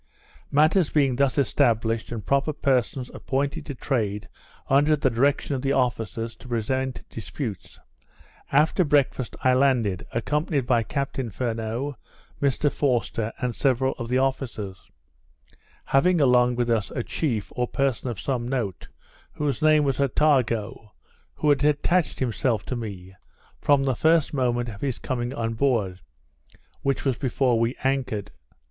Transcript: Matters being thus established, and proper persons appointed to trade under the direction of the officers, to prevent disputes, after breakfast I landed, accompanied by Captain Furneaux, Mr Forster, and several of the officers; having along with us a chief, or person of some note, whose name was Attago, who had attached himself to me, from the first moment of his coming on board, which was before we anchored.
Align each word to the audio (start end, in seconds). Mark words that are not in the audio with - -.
Matters 0.49 0.89
being 0.89 1.15
thus 1.15 1.37
established, 1.37 2.11
and 2.11 2.25
proper 2.25 2.53
persons 2.53 3.11
appointed 3.13 3.67
to 3.67 3.75
trade 3.75 4.27
under 4.67 4.95
the 4.95 5.11
direction 5.11 5.53
of 5.53 5.61
the 5.61 5.73
officers, 5.73 6.35
to 6.37 6.47
prevent 6.47 7.07
disputes, 7.07 7.79
after 8.51 8.83
breakfast 8.83 9.35
I 9.43 9.53
landed, 9.53 10.07
accompanied 10.11 10.65
by 10.65 10.81
Captain 10.81 11.29
Furneaux, 11.29 11.97
Mr 12.41 12.73
Forster, 12.73 13.31
and 13.43 13.55
several 13.55 13.93
of 13.99 14.09
the 14.09 14.17
officers; 14.17 14.89
having 15.85 16.19
along 16.19 16.55
with 16.55 16.71
us 16.71 16.89
a 16.89 17.03
chief, 17.03 17.51
or 17.55 17.67
person 17.67 18.09
of 18.09 18.19
some 18.19 18.47
note, 18.47 18.87
whose 19.33 19.61
name 19.61 19.83
was 19.83 19.99
Attago, 19.99 20.93
who 21.35 21.49
had 21.49 21.63
attached 21.63 22.17
himself 22.17 22.65
to 22.65 22.75
me, 22.75 23.13
from 23.61 23.83
the 23.83 23.93
first 23.93 24.33
moment 24.33 24.67
of 24.69 24.81
his 24.81 24.97
coming 24.97 25.31
on 25.31 25.53
board, 25.53 26.01
which 26.81 27.05
was 27.05 27.19
before 27.19 27.59
we 27.59 27.75
anchored. 27.83 28.31